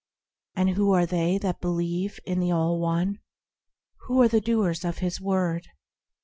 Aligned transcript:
And 0.55 0.71
who 0.71 0.93
are 0.93 1.05
they 1.05 1.37
that 1.37 1.61
believe 1.61 2.19
in 2.25 2.39
the 2.39 2.49
All 2.49 2.79
One? 2.79 3.19
Who 4.07 4.19
are 4.23 4.27
the 4.27 4.41
doers 4.41 4.83
of 4.83 4.97
His 4.97 5.21
Word 5.21 5.67